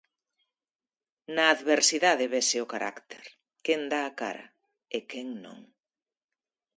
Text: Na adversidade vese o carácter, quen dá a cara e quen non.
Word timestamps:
Na 1.35 1.43
adversidade 1.55 2.25
vese 2.33 2.57
o 2.65 2.69
carácter, 2.73 3.23
quen 3.65 3.81
dá 3.91 4.01
a 4.07 4.15
cara 4.21 4.45
e 4.97 4.99
quen 5.09 5.27
non. 5.43 5.59